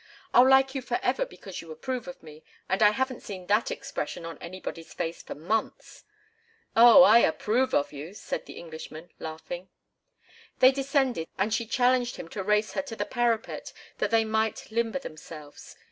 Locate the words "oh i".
6.75-7.19